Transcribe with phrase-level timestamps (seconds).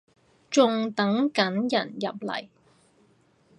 [0.49, 2.49] 仲等緊人入嚟